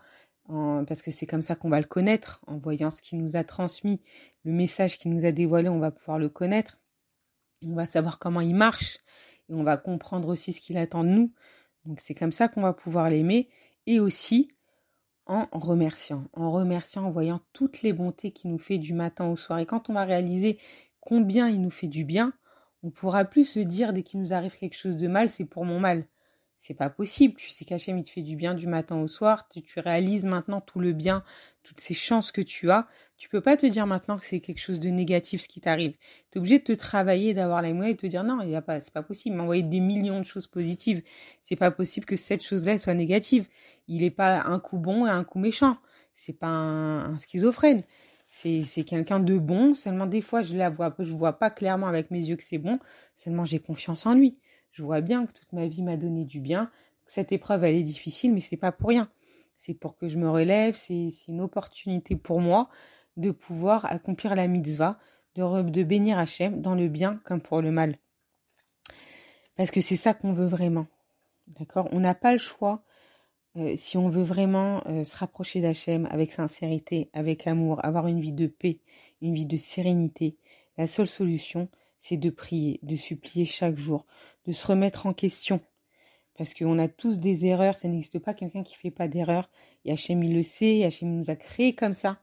parce 0.48 1.02
que 1.02 1.10
c'est 1.10 1.26
comme 1.26 1.42
ça 1.42 1.56
qu'on 1.56 1.70
va 1.70 1.80
le 1.80 1.88
connaître, 1.88 2.42
en 2.46 2.58
voyant 2.58 2.92
ce 2.92 3.02
qu'il 3.02 3.20
nous 3.20 3.36
a 3.36 3.44
transmis, 3.44 4.02
le 4.44 4.52
message 4.52 5.00
qu'il 5.00 5.12
nous 5.12 5.26
a 5.26 5.32
dévoilé, 5.32 5.68
on 5.68 5.80
va 5.80 5.90
pouvoir 5.90 6.20
le 6.20 6.30
connaître, 6.30 6.80
on 7.66 7.74
va 7.74 7.88
savoir 7.88 8.20
comment 8.20 8.42
il 8.42 8.56
marche, 8.56 9.00
et 9.50 9.54
on 9.56 9.64
va 9.64 9.78
comprendre 9.78 10.28
aussi 10.28 10.54
ce 10.54 10.62
qu'il 10.62 10.78
attend 10.78 11.04
de 11.04 11.10
nous. 11.10 11.34
Donc 11.86 12.02
c'est 12.02 12.14
comme 12.14 12.32
ça 12.32 12.50
qu'on 12.50 12.62
va 12.62 12.74
pouvoir 12.74 13.10
l'aimer, 13.10 13.50
et 13.88 14.00
aussi 14.00 14.52
en 15.26 15.48
remerciant, 15.52 16.26
en 16.34 16.52
remerciant, 16.52 17.06
en 17.06 17.12
voyant 17.12 17.42
toutes 17.54 17.82
les 17.82 17.94
bontés 17.94 18.32
qu'il 18.32 18.52
nous 18.52 18.60
fait 18.60 18.78
du 18.78 18.94
matin 18.94 19.28
au 19.28 19.36
soir. 19.36 19.58
Et 19.58 19.66
quand 19.66 19.90
on 19.90 19.94
va 19.94 20.04
réaliser 20.04 20.60
combien 21.00 21.48
il 21.48 21.62
nous 21.62 21.72
fait 21.72 21.88
du 21.88 22.04
bien, 22.04 22.34
on 22.84 22.92
pourra 22.92 23.26
plus 23.26 23.44
se 23.44 23.60
dire 23.60 23.94
dès 23.94 24.04
qu'il 24.04 24.22
nous 24.22 24.34
arrive 24.34 24.56
quelque 24.56 24.78
chose 24.78 24.98
de 24.98 25.08
mal, 25.08 25.30
c'est 25.30 25.46
pour 25.46 25.66
mon 25.66 25.80
mal. 25.80 26.06
C'est 26.62 26.74
pas 26.74 26.90
possible. 26.90 27.36
Tu 27.38 27.50
sais 27.50 27.64
qu'Hachem, 27.64 27.98
il 27.98 28.04
te 28.04 28.10
fait 28.10 28.22
du 28.22 28.36
bien 28.36 28.54
du 28.54 28.68
matin 28.68 28.98
au 28.98 29.08
soir. 29.08 29.48
Tu, 29.48 29.80
réalises 29.80 30.26
maintenant 30.26 30.60
tout 30.60 30.82
le 30.82 30.92
bien, 30.92 31.24
toutes 31.64 31.80
ces 31.80 31.94
chances 31.94 32.34
que 32.34 32.42
tu 32.42 32.70
as. 32.70 32.86
Tu 33.18 33.30
peux 33.30 33.40
pas 33.40 33.56
te 33.56 33.66
dire 33.66 33.88
maintenant 33.88 34.18
que 34.18 34.26
c'est 34.26 34.42
quelque 34.42 34.60
chose 34.60 34.82
de 34.82 34.90
négatif 34.90 35.42
ce 35.42 35.48
qui 35.48 35.62
t'arrive. 35.62 35.96
Tu 36.32 36.38
obligé 36.38 36.60
de 36.60 36.66
te 36.66 36.74
travailler, 36.74 37.34
d'avoir 37.34 37.62
la 37.62 37.70
mémoire 37.70 37.88
et 37.88 37.94
de 37.94 37.98
te 37.98 38.08
dire 38.08 38.26
non, 38.26 38.42
il 38.42 38.50
y 38.50 38.58
a 38.58 38.62
pas, 38.62 38.82
c'est 38.82 38.94
pas 38.94 39.04
possible. 39.04 39.38
M'envoyer 39.38 39.64
des 39.64 39.80
millions 39.80 40.20
de 40.20 40.26
choses 40.26 40.48
positives. 40.48 41.02
C'est 41.42 41.56
pas 41.56 41.72
possible 41.72 42.06
que 42.06 42.18
cette 42.18 42.44
chose-là 42.44 42.78
soit 42.78 42.94
négative. 42.94 43.48
Il 43.88 44.04
est 44.04 44.12
pas 44.12 44.42
un 44.44 44.60
coup 44.60 44.78
bon 44.78 45.08
et 45.08 45.10
un 45.10 45.24
coup 45.24 45.40
méchant. 45.40 45.78
C'est 46.14 46.34
pas 46.34 46.48
un 46.48 47.16
schizophrène. 47.16 47.84
C'est, 48.32 48.84
quelqu'un 48.86 49.20
de 49.20 49.38
bon. 49.38 49.74
Seulement 49.74 50.06
des 50.06 50.22
fois, 50.22 50.44
je 50.44 50.56
la 50.56 50.70
vois, 50.70 50.96
je 51.00 51.14
vois 51.14 51.34
pas 51.40 51.50
clairement 51.50 51.88
avec 51.88 52.12
mes 52.12 52.24
yeux 52.24 52.36
que 52.36 52.44
c'est 52.44 52.60
bon. 52.60 52.80
Seulement 53.16 53.44
j'ai 53.44 53.60
confiance 53.60 54.06
en 54.06 54.14
lui. 54.14 54.38
Je 54.72 54.84
vois 54.84 55.02
bien 55.02 55.26
que 55.26 55.34
toute 55.34 55.52
ma 55.52 55.68
vie 55.68 55.82
m'a 55.82 55.98
donné 55.98 56.26
du 56.26 56.40
bien. 56.40 56.70
Cette 57.08 57.32
épreuve, 57.32 57.64
elle 57.64 57.76
est 57.76 57.84
difficile, 57.84 58.32
mais 58.32 58.40
c'est 58.40 58.56
pas 58.56 58.72
pour 58.72 58.90
rien. 58.90 59.10
C'est 59.58 59.74
pour 59.74 59.98
que 59.98 60.08
je 60.08 60.20
me 60.20 60.30
relève. 60.30 60.76
C'est, 60.76 61.10
c'est 61.12 61.32
une 61.32 61.42
opportunité 61.42 62.16
pour 62.16 62.40
moi 62.40 62.70
de 63.18 63.32
pouvoir 63.32 63.86
accomplir 63.86 64.36
la 64.36 64.48
mitzvah, 64.48 65.00
de, 65.34 65.70
de 65.70 65.84
bénir 65.84 66.20
Hachem 66.20 66.62
dans 66.62 66.76
le 66.76 66.88
bien 66.88 67.20
comme 67.26 67.42
pour 67.42 67.64
le 67.64 67.72
mal. 67.72 67.98
Parce 69.56 69.72
que 69.72 69.82
c'est 69.82 69.96
ça 69.96 70.14
qu'on 70.14 70.34
veut 70.34 70.48
vraiment. 70.48 70.86
D'accord? 71.48 71.90
On 71.92 72.00
n'a 72.00 72.14
pas 72.14 72.32
le 72.32 72.38
choix. 72.38 72.84
Euh, 73.58 73.74
si 73.78 73.98
on 73.98 74.10
veut 74.10 74.24
vraiment 74.24 74.84
euh, 74.86 75.04
se 75.04 75.16
rapprocher 75.18 75.60
d'Hachem 75.62 76.08
avec 76.12 76.32
sincérité, 76.32 77.10
avec 77.14 77.48
amour, 77.48 77.84
avoir 77.84 78.08
une 78.08 78.22
vie 78.22 78.34
de 78.34 78.48
paix, 78.48 78.80
une 79.22 79.34
vie 79.34 79.46
de 79.46 79.58
sérénité, 79.58 80.38
la 80.78 80.86
seule 80.88 81.08
solution, 81.08 81.68
c'est 82.00 82.18
de 82.18 82.30
prier, 82.30 82.80
de 82.84 82.96
supplier 82.96 83.46
chaque 83.46 83.78
jour, 83.78 84.06
de 84.46 84.52
se 84.52 84.68
remettre 84.68 85.08
en 85.08 85.14
question. 85.14 85.62
Parce 86.38 86.54
qu'on 86.54 86.80
a 86.80 86.88
tous 86.88 87.20
des 87.20 87.46
erreurs, 87.46 87.76
ça 87.76 87.88
n'existe 87.90 88.20
pas 88.20 88.34
quelqu'un 88.34 88.64
qui 88.64 88.76
fait 88.76 88.92
pas 88.92 89.08
d'erreur. 89.08 89.50
Et 89.84 89.92
Hachem, 89.92 90.24
il 90.24 90.34
le 90.34 90.44
sait, 90.44 90.86
Hachem 90.86 91.10
nous 91.10 91.30
a 91.30 91.36
créé 91.36 91.74
comme 91.74 91.94
ça, 91.96 92.22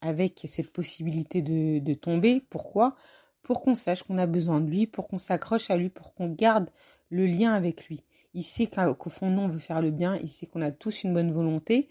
avec 0.00 0.40
cette 0.48 0.72
possibilité 0.72 1.40
de 1.40 1.94
tomber. 1.94 2.42
Pourquoi? 2.50 2.96
Pour 3.42 3.62
qu'on 3.62 3.76
sache 3.76 4.02
qu'on 4.02 4.18
a 4.18 4.26
besoin 4.26 4.60
de 4.60 4.68
lui, 4.68 4.86
pour 4.88 5.06
qu'on 5.06 5.18
s'accroche 5.18 5.70
à 5.70 5.76
lui, 5.76 5.88
pour 5.88 6.14
qu'on 6.14 6.28
garde 6.28 6.68
le 7.10 7.26
lien 7.26 7.52
avec 7.52 7.86
lui. 7.86 8.02
Il 8.34 8.42
sait 8.42 8.66
qu'au 8.66 9.10
fond, 9.10 9.30
nous, 9.30 9.42
on 9.42 9.48
veut 9.48 9.58
faire 9.58 9.80
le 9.80 9.90
bien, 9.90 10.16
il 10.16 10.28
sait 10.28 10.46
qu'on 10.46 10.60
a 10.60 10.72
tous 10.72 11.04
une 11.04 11.14
bonne 11.14 11.32
volonté, 11.32 11.88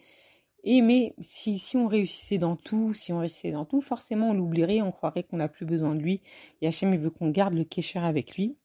et 0.64 0.82
mais 0.82 1.14
si, 1.22 1.62
on 1.76 1.88
réussissait 1.88 2.38
dans 2.38 2.56
tout, 2.56 2.94
si 2.94 3.12
on 3.12 3.20
réussissait 3.20 3.52
dans 3.52 3.66
tout, 3.66 3.82
forcément 3.82 4.30
on 4.30 4.34
l'oublierait, 4.34 4.82
on 4.82 4.92
croirait 4.92 5.24
qu'on 5.24 5.38
n'a 5.38 5.50
plus 5.50 5.66
besoin 5.66 5.94
de 5.94 6.02
lui. 6.02 6.22
Et 6.62 6.68
Hachem, 6.68 6.94
il 6.94 7.00
veut 7.00 7.10
qu'on 7.10 7.30
garde 7.30 7.54
le 7.54 7.66
kécher 7.66 8.00
avec 8.00 8.38
lui 8.38 8.56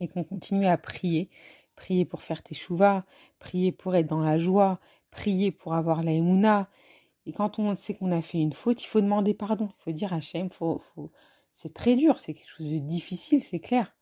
et 0.00 0.06
qu'on 0.08 0.22
continue 0.22 0.66
à 0.66 0.78
prier. 0.78 1.28
Prier 1.74 2.04
pour 2.04 2.22
faire 2.22 2.42
tes 2.42 2.54
chouvas, 2.54 3.04
prier 3.38 3.72
pour 3.72 3.96
être 3.96 4.06
dans 4.06 4.20
la 4.20 4.38
joie, 4.38 4.78
prier 5.10 5.50
pour 5.50 5.74
avoir 5.74 6.02
la 6.04 6.12
émouna. 6.12 6.70
Et 7.26 7.32
quand 7.32 7.58
on 7.58 7.74
sait 7.74 7.94
qu'on 7.94 8.12
a 8.12 8.22
fait 8.22 8.38
une 8.38 8.52
faute, 8.52 8.82
il 8.84 8.86
faut 8.86 9.00
demander 9.00 9.34
pardon. 9.34 9.68
Il 9.80 9.82
faut 9.82 9.92
dire 9.92 10.12
Hachem, 10.12 10.48
faut, 10.50 10.78
faut... 10.78 11.10
c'est 11.52 11.74
très 11.74 11.96
dur, 11.96 12.20
c'est 12.20 12.34
quelque 12.34 12.48
chose 12.48 12.70
de 12.70 12.78
difficile, 12.78 13.42
c'est 13.42 13.58
clair. 13.58 13.95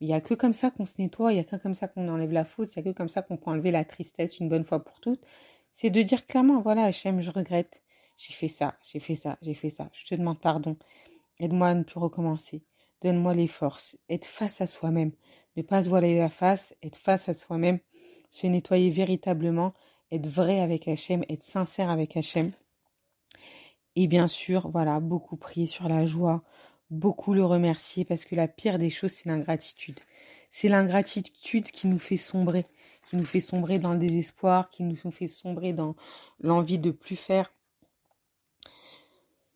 Il 0.00 0.06
n'y 0.06 0.14
a 0.14 0.20
que 0.20 0.34
comme 0.34 0.54
ça 0.54 0.70
qu'on 0.70 0.86
se 0.86 1.00
nettoie, 1.00 1.32
il 1.32 1.36
n'y 1.36 1.40
a 1.40 1.44
que 1.44 1.56
comme 1.56 1.74
ça 1.74 1.88
qu'on 1.88 2.08
enlève 2.08 2.32
la 2.32 2.44
faute, 2.44 2.74
il 2.74 2.82
n'y 2.82 2.88
a 2.88 2.92
que 2.92 2.96
comme 2.96 3.08
ça 3.08 3.22
qu'on 3.22 3.36
peut 3.36 3.50
enlever 3.50 3.70
la 3.70 3.84
tristesse 3.84 4.38
une 4.38 4.48
bonne 4.48 4.64
fois 4.64 4.82
pour 4.82 5.00
toutes 5.00 5.24
c'est 5.72 5.90
de 5.90 6.02
dire 6.02 6.26
clairement, 6.26 6.60
voilà, 6.60 6.84
Hachem, 6.84 7.20
je 7.20 7.30
regrette. 7.30 7.82
J'ai 8.16 8.32
fait 8.32 8.48
ça, 8.48 8.76
j'ai 8.82 9.00
fait 9.00 9.14
ça, 9.14 9.38
j'ai 9.40 9.54
fait 9.54 9.70
ça. 9.70 9.88
Je 9.92 10.04
te 10.04 10.14
demande 10.14 10.40
pardon. 10.40 10.76
Aide-moi 11.38 11.68
à 11.68 11.74
ne 11.74 11.84
plus 11.84 11.98
recommencer. 11.98 12.64
Donne-moi 13.02 13.32
les 13.32 13.46
forces. 13.46 13.96
Être 14.10 14.26
face 14.26 14.60
à 14.60 14.66
soi-même. 14.66 15.12
Ne 15.56 15.62
pas 15.62 15.82
se 15.82 15.88
voiler 15.88 16.18
la 16.18 16.28
face, 16.28 16.74
être 16.82 16.98
face 16.98 17.30
à 17.30 17.34
soi-même. 17.34 17.78
Se 18.28 18.46
nettoyer 18.46 18.90
véritablement. 18.90 19.72
Être 20.12 20.26
vrai 20.26 20.60
avec 20.60 20.86
Hachem, 20.86 21.24
être 21.30 21.42
sincère 21.42 21.88
avec 21.88 22.14
Hachem. 22.16 22.52
Et 23.96 24.06
bien 24.06 24.28
sûr, 24.28 24.68
voilà, 24.68 25.00
beaucoup 25.00 25.36
prier 25.36 25.66
sur 25.66 25.88
la 25.88 26.04
joie, 26.04 26.42
beaucoup 26.90 27.34
le 27.34 27.44
remercier 27.44 28.04
parce 28.04 28.24
que 28.24 28.34
la 28.34 28.48
pire 28.48 28.78
des 28.78 28.90
choses, 28.90 29.12
c'est 29.12 29.28
l'ingratitude. 29.28 29.98
C'est 30.50 30.68
l'ingratitude 30.68 31.70
qui 31.70 31.86
nous 31.86 31.98
fait 31.98 32.16
sombrer 32.16 32.64
qui 33.10 33.16
nous 33.16 33.24
fait 33.24 33.40
sombrer 33.40 33.80
dans 33.80 33.92
le 33.92 33.98
désespoir, 33.98 34.68
qui 34.68 34.84
nous 34.84 34.94
fait 35.10 35.26
sombrer 35.26 35.72
dans 35.72 35.96
l'envie 36.40 36.78
de 36.78 36.92
plus 36.92 37.16
faire. 37.16 37.52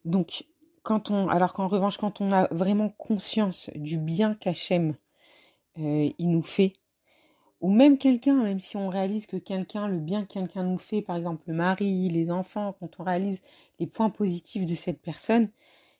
Donc, 0.04 0.44
quand 0.82 1.12
on, 1.12 1.28
alors 1.28 1.52
qu'en 1.52 1.68
revanche, 1.68 1.96
quand 1.96 2.20
on 2.20 2.32
a 2.32 2.48
vraiment 2.52 2.88
conscience 2.88 3.70
du 3.76 3.96
bien 3.96 4.34
qu'Hachem 4.34 4.96
euh, 5.78 6.10
il 6.18 6.30
nous 6.30 6.42
fait, 6.42 6.72
ou 7.60 7.70
même 7.70 7.96
quelqu'un, 7.96 8.42
même 8.42 8.58
si 8.58 8.76
on 8.76 8.88
réalise 8.88 9.26
que 9.26 9.36
quelqu'un, 9.36 9.86
le 9.86 9.98
bien 9.98 10.24
que 10.24 10.32
quelqu'un 10.32 10.64
nous 10.64 10.76
fait, 10.76 11.00
par 11.00 11.16
exemple 11.16 11.44
le 11.46 11.54
mari, 11.54 12.08
les 12.08 12.32
enfants, 12.32 12.74
quand 12.80 12.98
on 12.98 13.04
réalise 13.04 13.40
les 13.78 13.86
points 13.86 14.10
positifs 14.10 14.66
de 14.66 14.74
cette 14.74 15.00
personne, 15.00 15.48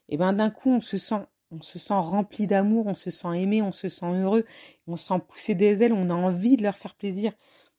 et 0.07 0.15
eh 0.15 0.17
ben 0.17 0.33
d'un 0.33 0.51
coup 0.51 0.69
on 0.69 0.81
se 0.81 0.97
sent 0.97 1.25
on 1.51 1.61
se 1.61 1.79
sent 1.79 1.93
rempli 1.93 2.47
d'amour, 2.47 2.87
on 2.87 2.95
se 2.95 3.09
sent 3.11 3.41
aimé, 3.41 3.61
on 3.61 3.71
se 3.71 3.87
sent 3.87 4.05
heureux, 4.05 4.45
on 4.87 4.95
se 4.95 5.07
sent 5.07 5.19
pousser 5.27 5.55
des 5.55 5.81
ailes, 5.83 5.93
on 5.93 6.09
a 6.09 6.13
envie 6.13 6.57
de 6.57 6.63
leur 6.63 6.75
faire 6.75 6.95
plaisir, 6.95 7.31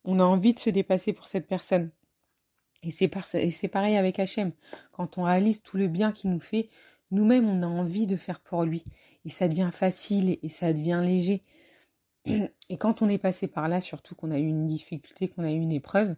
on 0.04 0.18
a 0.20 0.24
envie 0.24 0.54
de 0.54 0.58
se 0.58 0.70
dépasser 0.70 1.12
pour 1.12 1.26
cette 1.26 1.46
personne. 1.46 1.90
Et 2.82 2.90
c'est, 2.90 3.68
pareil 3.68 3.96
avec 3.96 4.18
Hachem. 4.18 4.52
Quand 4.92 5.18
on 5.18 5.24
réalise 5.24 5.62
tout 5.62 5.76
le 5.76 5.88
bien 5.88 6.12
qu'il 6.12 6.30
nous 6.30 6.40
fait, 6.40 6.68
nous-mêmes, 7.10 7.48
on 7.48 7.62
a 7.62 7.66
envie 7.66 8.06
de 8.06 8.16
faire 8.16 8.40
pour 8.40 8.64
lui. 8.64 8.84
Et 9.24 9.28
ça 9.28 9.48
devient 9.48 9.70
facile 9.72 10.38
et 10.42 10.48
ça 10.48 10.72
devient 10.72 11.02
léger. 11.04 11.42
Et 12.68 12.76
quand 12.76 13.02
on 13.02 13.08
est 13.08 13.18
passé 13.18 13.48
par 13.48 13.68
là, 13.68 13.80
surtout 13.80 14.14
qu'on 14.14 14.30
a 14.30 14.38
eu 14.38 14.46
une 14.46 14.66
difficulté, 14.66 15.28
qu'on 15.28 15.44
a 15.44 15.50
eu 15.50 15.58
une 15.58 15.72
épreuve, 15.72 16.16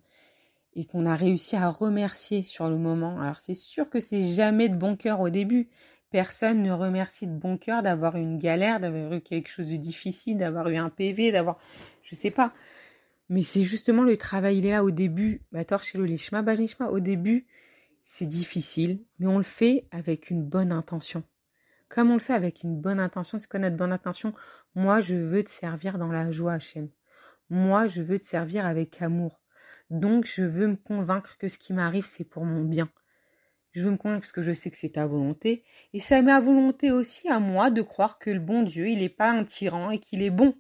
et 0.75 0.85
qu'on 0.85 1.07
a 1.07 1.17
réussi 1.17 1.57
à 1.57 1.71
remercier 1.71 2.43
sur 2.43 2.69
le 2.69 2.79
moment. 2.79 3.21
Alors 3.21 3.41
c'est 3.41 3.55
sûr 3.55 3.91
que 3.91 4.01
c'est 4.01 4.27
jamais 4.29 4.69
de 4.69 4.77
bon 4.77 4.97
cœur 4.97 5.21
au 5.21 5.31
début. 5.31 5.69
Personne 6.11 6.63
ne 6.63 6.73
remercie 6.73 7.27
de 7.27 7.37
bon 7.37 7.59
cœur 7.59 7.83
d'avoir 7.83 8.17
eu 8.17 8.21
une 8.21 8.39
galère, 8.39 8.81
d'avoir 8.81 9.13
eu 9.13 9.21
quelque 9.21 9.49
chose 9.49 9.69
de 9.69 9.77
difficile, 9.77 10.39
d'avoir 10.39 10.69
eu 10.69 10.77
un 10.77 10.89
PV, 10.89 11.33
d'avoir, 11.33 11.59
je 12.03 12.15
sais 12.15 12.31
pas. 12.31 12.55
Mais 13.29 13.43
c'est 13.43 13.63
justement 13.63 14.05
le 14.05 14.17
travail, 14.17 14.59
il 14.59 14.67
est 14.67 14.71
là 14.71 14.85
au 14.85 14.91
début. 14.91 15.43
Bah, 15.53 15.63
au 16.91 17.01
début, 17.01 17.47
c'est 18.03 18.27
difficile, 18.27 19.05
mais 19.19 19.27
on 19.27 19.37
le 19.37 19.45
fait 19.45 19.87
avec 19.91 20.31
une 20.31 20.43
bonne 20.43 20.73
intention. 20.73 21.23
Comme 21.89 22.11
on 22.11 22.15
le 22.15 22.21
fait 22.21 22.35
avec 22.35 22.63
une 22.63 22.81
bonne 22.81 23.01
intention, 23.01 23.39
c'est 23.39 23.49
quoi 23.51 23.61
notre 23.61 23.77
bonne 23.77 23.93
intention? 23.93 24.35
Moi, 24.75 25.01
je 25.01 25.17
veux 25.17 25.45
te 25.45 25.51
servir 25.51 25.99
dans 25.99 26.13
la 26.13 26.31
joie, 26.31 26.55
Hachem. 26.55 26.89
Moi, 27.51 27.87
je 27.87 28.03
veux 28.03 28.19
te 28.19 28.25
servir 28.25 28.65
avec 28.67 29.01
amour. 29.03 29.43
Donc, 29.91 30.27
je 30.27 30.43
veux 30.43 30.69
me 30.69 30.77
convaincre 30.77 31.37
que 31.39 31.49
ce 31.49 31.59
qui 31.59 31.73
m'arrive, 31.73 32.05
c'est 32.05 32.25
pour 32.25 32.45
mon 32.45 32.63
bien. 32.63 32.91
Je 33.79 33.85
veux 33.85 33.93
me 33.93 33.97
convaincre 33.97 34.23
parce 34.23 34.33
que 34.33 34.43
je 34.43 34.53
sais 34.53 34.73
que 34.73 34.77
c'est 34.77 34.95
ta 34.95 35.07
volonté. 35.07 35.63
Et 35.93 36.01
c'est 36.01 36.21
ma 36.21 36.41
volonté 36.41 36.91
aussi 36.91 37.29
à 37.29 37.39
moi 37.39 37.71
de 37.71 37.81
croire 37.81 38.19
que 38.19 38.29
le 38.29 38.41
bon 38.41 38.65
Dieu, 38.65 38.89
il 38.89 38.99
n'est 38.99 39.09
pas 39.09 39.31
un 39.31 39.45
tyran 39.45 39.91
et 39.91 40.01
qu'il 40.01 40.21
est 40.21 40.31
bon. 40.31 40.57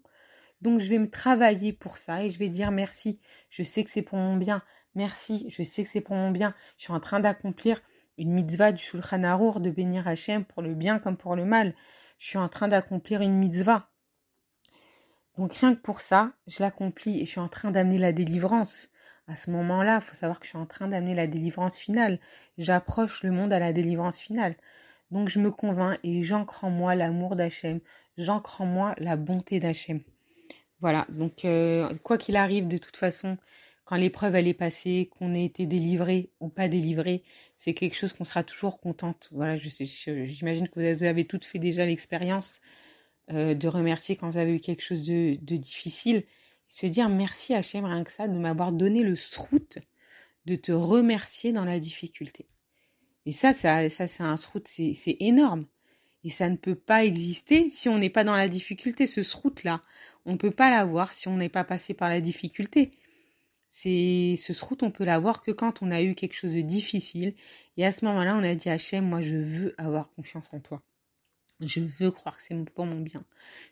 Donc 0.61 0.79
je 0.79 0.89
vais 0.89 0.99
me 0.99 1.11
travailler 1.11 1.73
pour 1.73 1.99
ça 1.99 2.23
et 2.23 2.31
je 2.31 2.39
vais 2.39 2.49
dire 2.49 2.71
merci. 2.71 3.19
Je 3.51 3.65
sais 3.65 3.83
que 3.83 3.91
c'est 3.91 4.03
pour 4.03 4.19
mon 4.19 4.37
bien. 4.37 4.63
Merci, 4.95 5.47
je 5.51 5.65
sais 5.65 5.83
que 5.83 5.91
c'est 5.91 6.01
pour 6.01 6.15
mon 6.15 6.31
bien. 6.31 6.55
Je 6.77 6.85
suis 6.85 6.93
en 6.93 7.01
train 7.01 7.19
d'accomplir 7.19 7.83
une 8.19 8.31
mitzvah 8.31 8.71
du 8.71 8.81
Shulchan 8.81 9.25
Arour 9.25 9.59
de 9.59 9.71
bénir 9.71 10.07
Hachem 10.07 10.45
pour 10.45 10.63
le 10.63 10.75
bien 10.75 11.01
comme 11.01 11.17
pour 11.17 11.35
le 11.35 11.45
mal. 11.45 11.75
Je 12.19 12.29
suis 12.29 12.39
en 12.39 12.49
train 12.49 12.69
d'accomplir 12.69 13.21
une 13.21 13.35
mitzvah. 13.35 13.91
Donc 15.37 15.55
rien 15.55 15.75
que 15.75 15.81
pour 15.81 16.03
ça, 16.03 16.35
je 16.47 16.63
l'accomplis 16.63 17.21
et 17.21 17.27
je 17.27 17.31
suis 17.33 17.41
en 17.41 17.49
train 17.49 17.73
d'amener 17.73 17.99
la 17.99 18.13
délivrance 18.13 18.89
à 19.29 19.37
ce 19.37 19.51
moment-là, 19.51 20.01
il 20.03 20.07
faut 20.07 20.15
savoir 20.15 20.41
que 20.41 20.47
je 20.47 20.51
suis 20.51 20.59
en 20.59 20.67
train 20.67 20.89
d'amener 20.89 21.15
la 21.15 21.27
délivrance 21.27 21.77
finale. 21.77 22.19
J'approche 22.57 23.23
le 23.23 23.31
monde 23.31 23.53
à 23.53 23.59
la 23.59 23.73
délivrance 23.73 24.19
finale. 24.19 24.57
Donc 25.11 25.29
je 25.29 25.39
me 25.39 25.51
convainc 25.51 25.99
et 26.03 26.23
j'ancre 26.23 26.65
en 26.65 26.71
moi 26.71 26.95
l'amour 26.95 27.37
d'Hachem, 27.37 27.81
j'ancre 28.17 28.61
en 28.61 28.67
moi 28.67 28.95
la 28.99 29.17
bonté 29.17 29.61
d'Hachem. 29.61 30.01
Voilà, 30.81 31.07
donc 31.11 31.45
euh, 31.45 31.93
quoi 32.03 32.19
qu'il 32.19 32.37
arrive, 32.37 32.69
de 32.69 32.77
toute 32.77 32.97
façon, 32.97 33.37
quand 33.85 33.97
l'épreuve 33.97 34.35
elle 34.37 34.47
est 34.49 34.55
passée, 34.55 35.11
qu'on 35.19 35.35
ait 35.35 35.45
été 35.45 35.67
délivré 35.67 36.31
ou 36.41 36.49
pas 36.49 36.69
délivré, 36.69 37.23
c'est 37.57 37.75
quelque 37.75 37.97
chose 37.97 38.13
qu'on 38.13 38.25
sera 38.25 38.45
toujours 38.45 38.81
contente. 38.81 39.29
Voilà, 39.33 39.57
j'imagine 39.57 40.69
que 40.69 40.79
vous 40.79 41.05
avez 41.05 41.25
toutes 41.25 41.45
fait 41.45 41.59
déjà 41.59 41.85
l'expérience 41.87 42.61
euh, 43.33 43.55
de 43.55 43.69
remercier 43.69 44.17
quand 44.17 44.31
vous 44.31 44.39
avez 44.39 44.55
eu 44.55 44.61
quelque 44.61 44.83
chose 44.83 45.05
de, 45.05 45.37
de 45.41 45.57
difficile 45.57 46.25
se 46.69 46.87
dire 46.87 47.09
merci 47.09 47.55
Hachem 47.55 47.85
rien 47.85 48.05
que 48.05 48.13
ça 48.13 48.29
de 48.29 48.39
m'avoir 48.39 48.73
donné 48.73 49.03
le 49.03 49.17
srout 49.17 49.79
de 50.47 50.55
te 50.55 50.73
remercier 50.73 51.53
dans 51.53 51.65
la 51.65 51.79
difficulté. 51.79 52.47
Et 53.27 53.33
ça, 53.33 53.53
ça, 53.53 53.91
ça 53.91 54.07
c'est 54.09 54.23
un 54.23 54.37
srout, 54.37 54.67
c'est 54.67 55.17
énorme. 55.21 55.67
Et 56.25 56.31
ça 56.31 56.49
ne 56.49 56.57
peut 56.57 56.75
pas 56.75 57.05
exister 57.05 57.71
si 57.71 57.89
on 57.89 57.99
n'est 57.99 58.11
pas 58.11 58.25
dans 58.25 58.35
la 58.35 58.49
difficulté. 58.49 59.07
Ce 59.07 59.23
srout-là, 59.23 59.83
on 60.25 60.33
ne 60.33 60.37
peut 60.37 60.51
pas 60.51 60.71
l'avoir 60.71 61.13
si 61.13 61.29
on 61.29 61.37
n'est 61.37 61.49
pas 61.49 61.65
passé 61.65 61.95
par 61.95 62.09
la 62.09 62.21
difficulté. 62.21 62.91
Ce 63.71 64.53
srout, 64.53 64.83
on 64.83 64.91
peut 64.91 65.05
l'avoir 65.05 65.43
que 65.43 65.51
quand 65.51 65.83
on 65.83 65.91
a 65.91 66.03
eu 66.03 66.15
quelque 66.15 66.35
chose 66.35 66.55
de 66.55 66.61
difficile. 66.63 67.35
Et 67.77 67.85
à 67.85 67.93
ce 67.93 68.05
moment-là, 68.07 68.37
on 68.37 68.43
a 68.43 68.55
dit 68.55 68.69
Hachem, 68.69 69.07
moi 69.07 69.21
je 69.21 69.37
veux 69.37 69.75
avoir 69.79 70.11
confiance 70.11 70.49
en 70.53 70.61
toi. 70.61 70.83
Je 71.61 71.81
veux 71.81 72.11
croire 72.11 72.37
que 72.37 72.43
c'est 72.43 72.55
pour 72.71 72.87
mon 72.87 73.01
bien. 73.01 73.25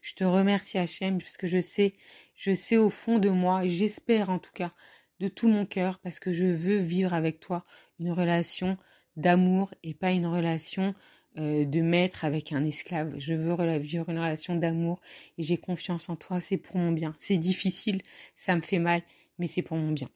Je 0.03 0.15
te 0.15 0.25
remercie 0.25 0.79
Hachem 0.79 1.19
parce 1.19 1.37
que 1.37 1.47
je 1.47 1.61
sais, 1.61 1.95
je 2.35 2.53
sais 2.53 2.77
au 2.77 2.91
fond 2.91 3.19
de 3.19 3.29
moi, 3.29 3.67
j'espère 3.67 4.31
en 4.31 4.39
tout 4.39 4.53
cas 4.53 4.73
de 5.21 5.29
tout 5.29 5.49
mon 5.49 5.67
cœur 5.67 5.99
parce 6.01 6.19
que 6.19 6.33
je 6.33 6.47
veux 6.47 6.79
vivre 6.79 7.15
avec 7.15 7.39
toi 7.41 7.65
une 8.01 8.11
relation 8.11 8.77
d'amour 9.17 9.73
et 9.83 9.95
pas 9.95 10.11
une 10.11 10.27
relation 10.27 10.95
euh, 11.39 11.65
de 11.65 11.81
maître 11.81 12.25
avec 12.25 12.53
un 12.53 12.65
esclave. 12.65 13.15
Je 13.19 13.35
veux 13.35 13.55
vivre 13.79 14.11
une 14.11 14.19
relation 14.19 14.57
d'amour 14.57 15.01
et 15.39 15.43
j'ai 15.43 15.57
confiance 15.57 16.09
en 16.09 16.17
toi, 16.17 16.41
c'est 16.41 16.57
pour 16.57 16.77
mon 16.79 16.93
bien. 16.93 17.15
C'est 17.17 17.39
difficile, 17.39 18.03
ça 18.35 18.57
me 18.57 18.63
fait 18.63 18.79
mal, 18.79 19.03
mais 19.39 19.47
c'est 19.47 19.63
pour 19.63 19.77
mon 19.77 19.93
bien. 19.93 20.09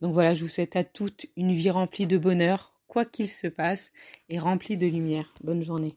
Donc 0.00 0.12
voilà, 0.12 0.34
je 0.34 0.42
vous 0.42 0.50
souhaite 0.50 0.76
à 0.76 0.84
toutes 0.84 1.26
une 1.36 1.52
vie 1.52 1.70
remplie 1.70 2.06
de 2.06 2.18
bonheur, 2.18 2.74
quoi 2.86 3.04
qu'il 3.04 3.28
se 3.28 3.46
passe, 3.46 3.92
et 4.28 4.38
remplie 4.38 4.76
de 4.76 4.86
lumière. 4.86 5.32
Bonne 5.42 5.62
journée. 5.62 5.96